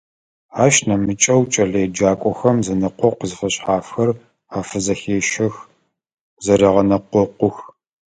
[0.63, 4.09] Ащ нэмыкӀэу кӀэлэеджакӀохэм зэнэкъокъу зэфэшъхьафхэр
[4.57, 5.55] афызэхещэх,
[6.43, 7.57] зэрегъэнэкъокъух.